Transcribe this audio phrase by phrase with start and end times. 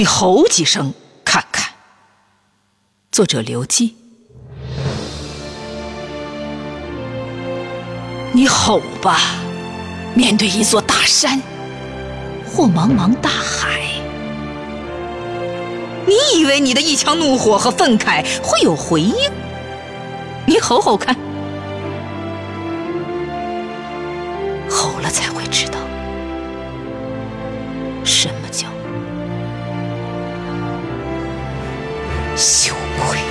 [0.00, 0.94] 你吼几声
[1.26, 1.74] 看看。
[3.12, 3.94] 作者刘基。
[8.32, 9.20] 你吼吧
[10.14, 11.38] 面对一座大山
[12.46, 13.82] 或茫茫大海。
[16.06, 19.14] 你以为你的一腔怒火和愤慨会有回应？
[20.46, 21.14] 你吼吼看。
[24.70, 25.78] 吼了才会知道
[28.02, 28.66] 什么叫
[32.40, 33.29] 羞愧。